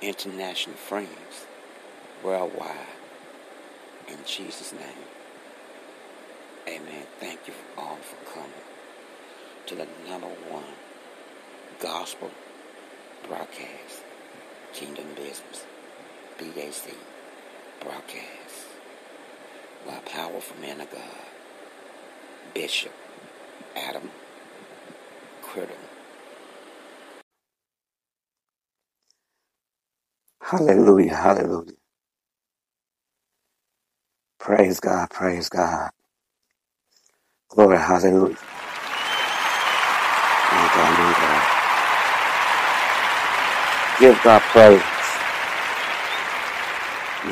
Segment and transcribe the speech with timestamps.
[0.00, 1.46] international friends
[2.22, 2.86] worldwide
[4.08, 5.06] in Jesus' name.
[6.68, 7.06] Amen.
[7.18, 8.50] Thank you all for coming
[9.66, 10.64] to the number one
[11.80, 12.30] gospel
[13.26, 14.02] broadcast,
[14.72, 15.64] Kingdom Business,
[16.38, 16.94] BAC
[17.80, 18.66] broadcast
[19.86, 21.02] by powerful man of God,
[22.54, 22.92] Bishop
[23.76, 24.10] Adam
[25.42, 25.87] Criddle.
[30.50, 31.74] Hallelujah, hallelujah.
[34.40, 35.90] Praise God, praise God.
[37.50, 38.36] Glory, hallelujah.
[40.38, 41.60] My God, my God.
[44.00, 44.82] Give God praise.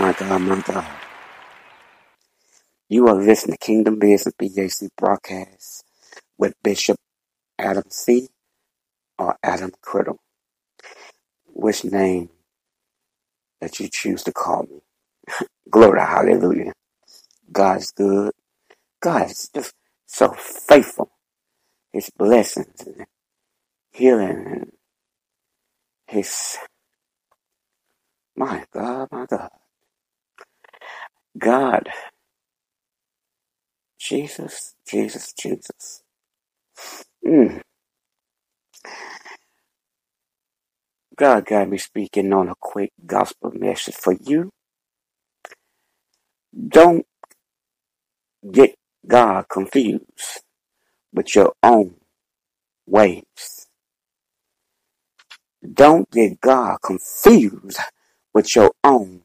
[0.00, 0.98] My God, my God.
[2.88, 5.84] You are listening to Kingdom Business BAC broadcast
[6.38, 6.98] with Bishop
[7.58, 8.28] Adam C.
[9.18, 10.18] or Adam Criddle.
[11.46, 12.30] Which name
[13.64, 14.80] that you choose to call me.
[15.70, 16.72] Glory, hallelujah.
[17.52, 18.32] God's good.
[19.02, 19.74] God is just
[20.06, 21.10] so faithful.
[21.92, 23.06] His blessings and
[23.92, 24.72] healing and
[26.08, 26.58] his,
[28.36, 29.50] my God, my God.
[31.38, 31.88] God,
[34.00, 36.02] Jesus, Jesus, Jesus.
[37.26, 37.62] Mm.
[41.16, 44.50] God got me speaking on a quick gospel message for you.
[46.68, 47.06] Don't
[48.50, 48.74] get
[49.06, 50.42] God confused
[51.12, 51.96] with your own
[52.86, 53.68] ways.
[55.72, 57.78] Don't get God confused
[58.32, 59.22] with your own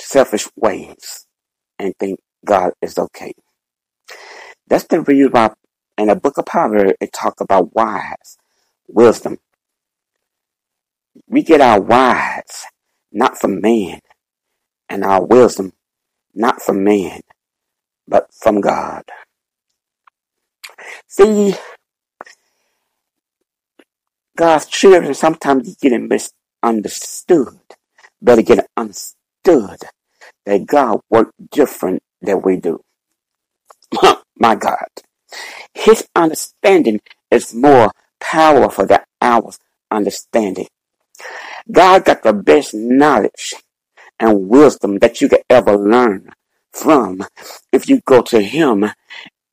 [0.00, 1.26] selfish ways
[1.78, 3.32] and think God is okay.
[4.66, 5.50] That's the reason why
[5.98, 8.38] in the book of Proverbs it talk about wise,
[8.88, 9.38] wisdom.
[11.26, 12.66] We get our wise
[13.10, 14.00] not from man
[14.88, 15.72] and our wisdom
[16.34, 17.20] not from man,
[18.08, 19.04] but from God.
[21.06, 21.54] See,
[24.36, 27.60] God's children sometimes get misunderstood.
[28.20, 29.80] Better get understood
[30.46, 32.80] that God works different than we do.
[34.38, 34.88] My God.
[35.74, 37.00] His understanding
[37.30, 39.52] is more powerful than our
[39.90, 40.68] understanding.
[41.70, 43.54] God got the best knowledge
[44.18, 46.30] and wisdom that you could ever learn
[46.72, 47.22] from
[47.72, 48.90] if you go to Him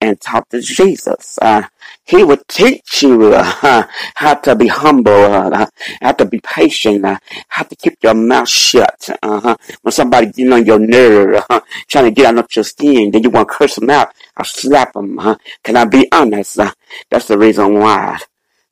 [0.02, 1.38] and talk to Jesus.
[1.42, 1.64] Uh,
[2.04, 3.84] he would teach you uh,
[4.16, 5.68] how to be humble, uh,
[6.02, 7.18] how to be patient, uh,
[7.48, 9.10] how to keep your mouth shut.
[9.22, 9.58] Uh-huh.
[9.82, 13.30] When somebody getting on your nerve, uh, trying to get under your skin, then you
[13.30, 15.20] want to curse them out or slap them.
[15.20, 16.60] Uh, can I be honest?
[16.60, 16.72] Uh,
[17.10, 18.20] that's the reason why.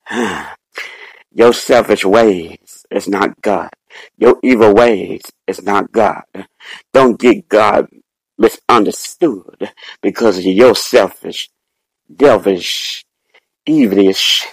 [1.34, 3.70] your selfish ways is not God.
[4.18, 6.24] Your evil ways is not God.
[6.94, 7.88] Don't get God
[8.38, 11.50] misunderstood because of your selfish,
[12.14, 13.04] devilish,
[13.68, 14.46] evilish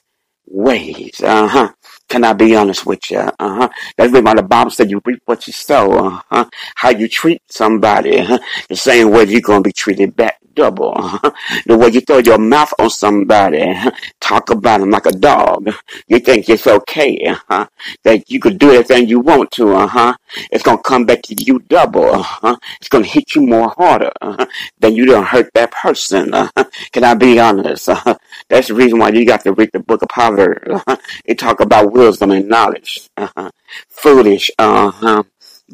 [0.47, 1.21] ways.
[1.23, 1.73] Uh huh.
[2.09, 3.19] Can I be honest with you?
[3.19, 3.69] Uh huh.
[3.97, 5.93] That's why the Bible said you reap what you sow.
[5.93, 6.45] Uh huh.
[6.75, 8.39] How you treat somebody, uh-huh.
[8.69, 10.95] the same way you're gonna be treated back double.
[11.67, 13.75] The way you throw your mouth on somebody,
[14.21, 15.73] talk about them like a dog.
[16.09, 17.67] You think it's okay, uh-huh.
[18.03, 20.15] that you could do everything you want to, uh-huh.
[20.51, 22.57] It's gonna come back to you double, uh-huh.
[22.81, 24.47] It's gonna hit you more harder, uh-huh.
[24.79, 26.35] than you don't hurt that person.
[26.35, 26.65] Uh-huh.
[26.93, 27.89] Can I be honest?
[27.89, 28.17] Uh-huh.
[28.49, 30.69] That's the reason why you got to read the book of Proverbs.
[30.71, 30.97] Uh-huh.
[31.25, 33.09] It talk about wisdom and knowledge.
[33.17, 33.51] Uh-huh.
[33.89, 34.51] Foolish.
[34.59, 35.23] Uh-huh.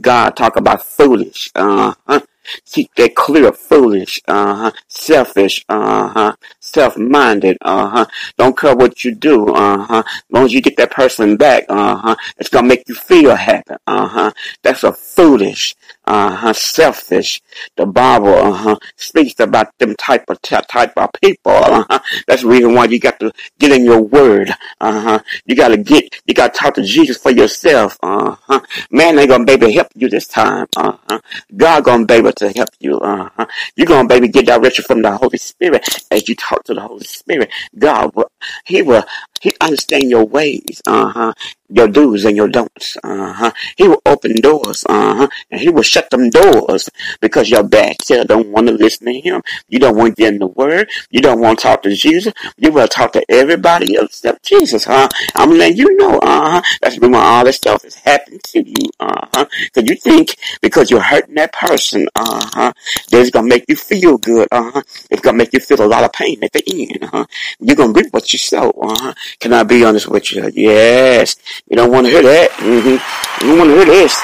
[0.01, 1.51] God talk about foolish.
[1.55, 2.21] Uh-huh.
[2.67, 8.07] Keep that clear, foolish, uh-huh, selfish, uh-huh, self-minded, uh-huh.
[8.39, 10.03] Don't care what you do, uh-huh.
[10.07, 13.75] As long as you get that person back, uh-huh, it's gonna make you feel happy,
[13.87, 14.33] uh-huh.
[14.63, 15.75] That's a foolish,
[16.07, 17.41] uh-huh, selfish.
[17.77, 22.01] The Bible, uh-huh, speaks about them type of type of people, uh-huh.
[22.27, 24.51] That's the reason why you got to get in your word,
[24.81, 25.21] uh-huh.
[25.47, 28.61] You gotta get, you gotta talk to Jesus for yourself, uh-huh.
[28.91, 31.21] Man ain't gonna be able to help you this time, uh-huh.
[31.57, 33.47] God gonna be able to help you, uh-huh.
[33.77, 37.05] You're gonna baby get direction from the Holy Spirit as you talk to the Holy
[37.05, 37.51] Spirit.
[37.79, 38.31] God will,
[38.67, 39.05] He will,
[39.41, 41.33] He understand your ways, uh-huh
[41.71, 42.97] your do's and your don'ts.
[43.03, 43.53] Uh-huh.
[43.77, 46.89] He will open doors, uh-huh, and he will shut them doors
[47.21, 47.97] because your bad
[48.27, 49.43] don't want to listen to him.
[49.69, 50.91] You don't want to get in the word.
[51.11, 52.33] You don't want to talk to Jesus.
[52.57, 55.09] You will talk to everybody except Jesus, huh?
[55.35, 56.63] I'm letting you know, uh-huh.
[56.83, 59.47] That's when all this stuff is happening to you, uh-huh.
[59.75, 62.73] Cause you think because you're hurting that person, uh-huh,
[63.11, 64.83] that it's gonna make you feel good, uh-huh.
[65.11, 67.27] It's gonna make you feel a lot of pain at the end, uh-huh.
[67.61, 69.15] You're gonna reap what you sow, uh-huh.
[69.39, 70.51] Can I be honest with you?
[70.55, 71.37] Yes.
[71.69, 72.51] You don't want to hear that.
[72.51, 73.47] Mm-hmm.
[73.47, 74.19] You don't want to hear this.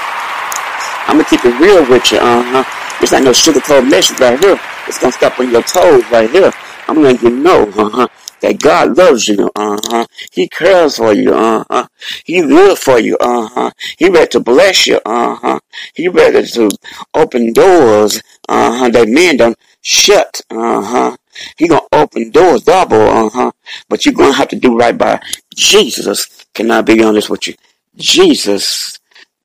[1.09, 2.19] I'm gonna keep it real with you.
[2.19, 2.65] Uh huh.
[3.01, 4.59] It's not no sugarcoat message right here.
[4.89, 6.51] It's gonna stop on your toes right here.
[6.89, 7.63] I'm letting you know.
[7.77, 8.09] Uh huh
[8.41, 9.51] that God loves you.
[9.57, 10.07] Uh huh.
[10.31, 11.35] He cares for you.
[11.35, 11.87] Uh huh.
[12.25, 13.17] He will for you.
[13.19, 13.71] Uh huh.
[13.99, 15.01] He ready to bless you.
[15.05, 15.61] Uh huh.
[15.95, 16.69] He ready to
[17.15, 18.23] open doors.
[18.49, 18.89] Uh huh.
[18.91, 20.41] That men don't shut.
[20.51, 21.17] Uh huh.
[21.57, 23.01] He gonna open doors double.
[23.01, 23.53] Uh huh.
[23.89, 25.21] But you're gonna have to do right by
[25.55, 26.45] Jesus.
[26.53, 27.55] Can I be honest with you?
[27.97, 28.99] Jesus.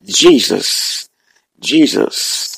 [0.03, 1.09] Jesus.
[1.59, 2.57] Jesus.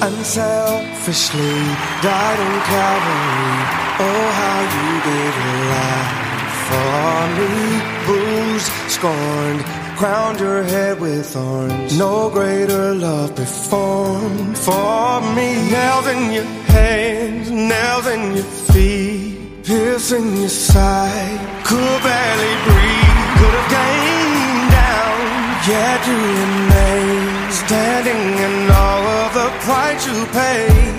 [0.00, 1.42] unselfishly
[2.02, 3.87] died on Calvary.
[4.00, 6.28] Oh, how you gave your life
[6.68, 7.52] for me.
[8.06, 9.62] Bruised, scorned,
[9.98, 11.98] crowned your head with thorns.
[11.98, 15.48] No greater love performed for me.
[15.70, 16.48] Nails in your
[16.78, 21.40] hands, nails in your feet, piercing your side.
[21.64, 25.18] Could barely breathe, could have came down,
[25.72, 30.94] yet you remain standing in all of the price you paid.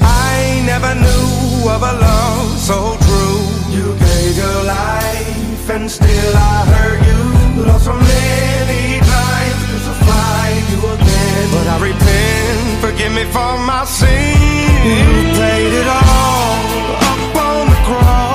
[0.00, 1.29] I never knew
[1.68, 3.40] of a love so true.
[3.76, 7.64] You gave your life, and still I hurt you.
[7.64, 11.44] Lost so many times, crucified you again.
[11.54, 14.36] But I repent, forgive me for my sin.
[14.84, 16.56] You paid it all
[17.08, 18.29] up on the cross.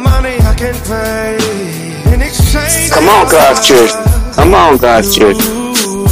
[0.00, 1.34] Money I can pay
[2.14, 2.90] in exchange.
[2.92, 3.90] Come on, God's church.
[4.34, 5.36] Come on, God's church.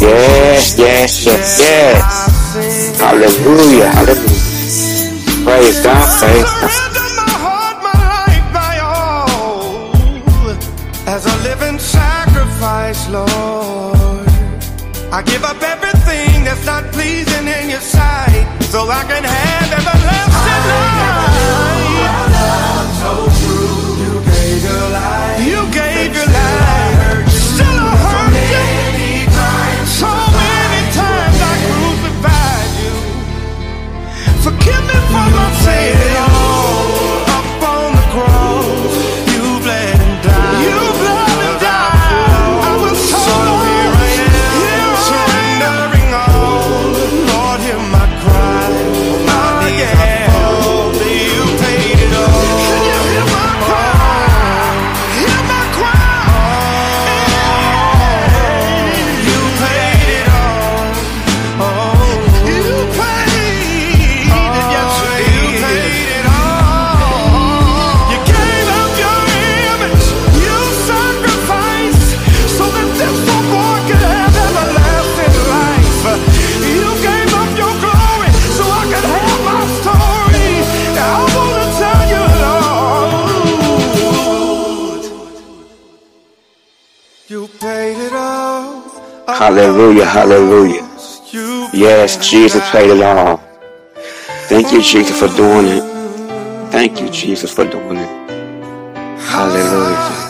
[0.00, 2.98] Yes, yes, yes, yes.
[2.98, 3.88] Hallelujah.
[3.90, 5.44] Hallelujah.
[5.44, 6.18] Praise God.
[6.18, 6.70] Praise God.
[6.70, 9.90] Surrender my heart, my life, my all,
[11.06, 14.26] as a living sacrifice, Lord.
[15.12, 20.15] I give up everything that's not pleasing in your sight, so I can have everlasting
[89.46, 90.82] Hallelujah, hallelujah.
[91.72, 93.36] Yes, Jesus paid it all.
[94.48, 96.72] Thank you, Jesus, for doing it.
[96.72, 98.30] Thank you, Jesus, for doing it.
[99.20, 100.25] Hallelujah.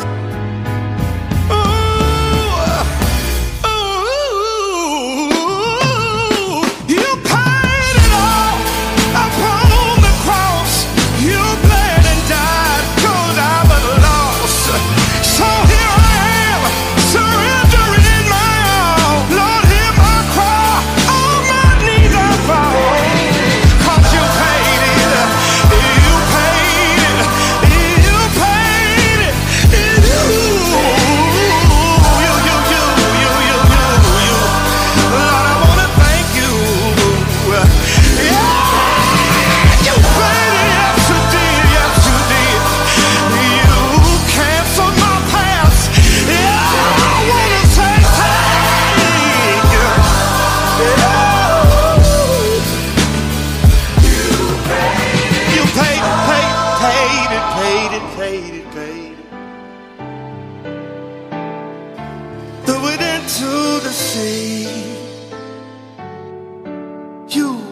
[67.28, 67.62] You,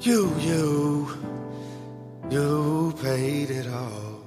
[0.00, 1.08] you, you,
[2.30, 4.22] you paid it all.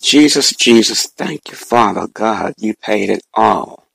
[0.00, 2.54] Jesus, Jesus, thank you, Father God.
[2.58, 3.86] You paid it all.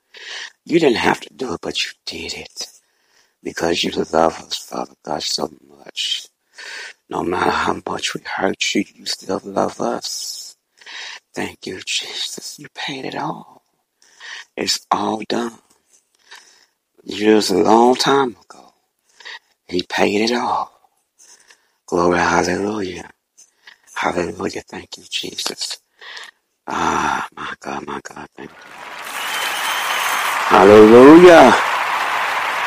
[0.66, 2.68] You didn't have to do it, but you did it
[3.44, 6.28] because you love us, Father God, so much.
[7.10, 10.56] No matter how much we hurt you, you still love us.
[11.36, 12.60] Thank you, Jesus.
[12.60, 13.63] You paid it all.
[14.58, 15.60] It's all done.
[17.04, 18.74] Years a long time ago.
[19.68, 20.72] He paid it all.
[21.88, 23.10] Glory, hallelujah.
[23.96, 24.64] Hallelujah.
[24.68, 25.80] Thank you, Jesus.
[26.68, 28.58] Ah, my God, my God, thank you.
[30.36, 31.52] Hallelujah.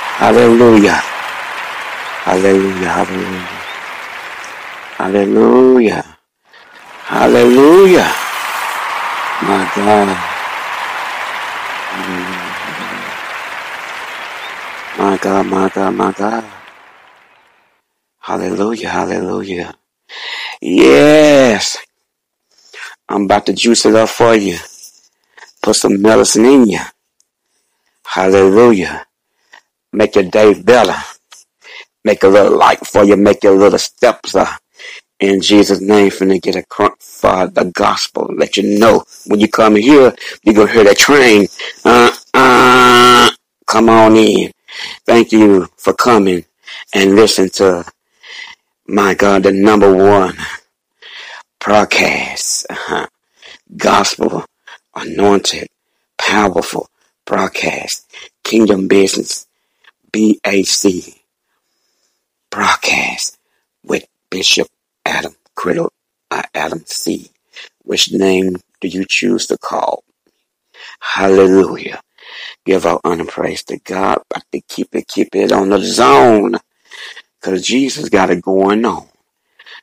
[0.04, 1.02] Hallelujah.
[2.10, 2.88] Hallelujah.
[2.88, 3.58] Hallelujah.
[4.98, 6.18] Hallelujah.
[6.96, 8.12] Hallelujah.
[9.42, 10.35] My God.
[14.98, 16.44] My God, my God, my God.
[18.20, 18.88] Hallelujah.
[18.88, 19.74] Hallelujah.
[20.62, 21.78] Yes.
[23.08, 24.58] I'm about to juice it up for you.
[25.62, 26.80] Put some medicine in you.
[28.06, 29.06] Hallelujah.
[29.92, 30.96] Make your day better.
[32.04, 33.16] Make a little light for you.
[33.16, 34.46] Make your little steps uh,
[35.20, 38.30] in Jesus' name finna get a crunk for the gospel.
[38.36, 41.48] Let you know when you come here, you gonna hear that train.
[41.84, 43.30] Uh, uh,
[43.66, 44.52] come on in.
[45.04, 46.44] Thank you for coming
[46.94, 47.84] and listen to
[48.86, 50.36] my God, the number one
[51.60, 53.06] broadcast, uh-huh.
[53.76, 54.44] gospel,
[54.94, 55.68] anointed,
[56.18, 56.88] powerful
[57.24, 58.06] broadcast,
[58.44, 59.46] kingdom business,
[60.12, 61.14] BAC
[62.50, 63.38] broadcast
[63.84, 64.68] with Bishop
[65.04, 65.90] Adam Criddle,
[66.30, 67.30] uh, Adam C.
[67.82, 70.04] Which name do you choose to call?
[71.00, 72.00] Hallelujah.
[72.66, 76.56] Give our honor praise to God, but to keep it, keep it on the zone.
[77.40, 79.06] Cause Jesus got it going on.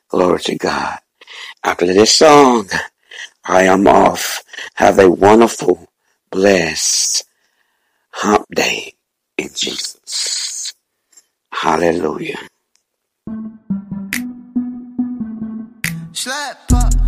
[0.09, 0.99] Glory to God.
[1.63, 2.67] After this song,
[3.45, 4.43] I am off.
[4.73, 5.87] Have a wonderful,
[6.29, 7.23] blessed
[8.09, 8.95] hump day
[9.37, 10.73] in Jesus.
[11.53, 12.49] Hallelujah.
[16.11, 17.02] Slap up.